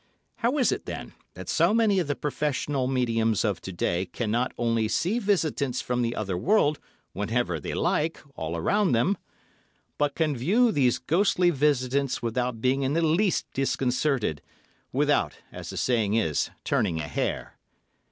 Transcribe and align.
How 0.37 0.57
is 0.57 0.71
it, 0.71 0.87
then, 0.87 1.13
that 1.35 1.47
so 1.47 1.75
many 1.75 1.99
of 1.99 2.07
the 2.07 2.15
professional 2.15 2.87
mediums 2.87 3.45
of 3.45 3.61
to 3.61 3.71
day 3.71 4.07
can 4.07 4.31
not 4.31 4.51
only 4.57 4.87
see 4.87 5.19
visitants 5.19 5.79
from 5.79 6.01
the 6.01 6.15
other 6.15 6.35
world, 6.35 6.79
whenever 7.13 7.59
they 7.59 7.75
like, 7.75 8.19
all 8.35 8.57
around 8.57 8.93
them, 8.93 9.15
but 9.99 10.15
can 10.15 10.35
view 10.35 10.71
these 10.71 10.97
ghostly 10.97 11.51
visitants 11.51 12.19
without 12.19 12.61
being 12.61 12.81
in 12.81 12.93
the 12.93 13.03
least 13.05 13.45
disconcerted, 13.53 14.41
without—as 14.91 15.69
the 15.69 15.77
saying 15.77 16.15
is—turning 16.15 16.97
a 16.97 17.03
hair? 17.07 17.59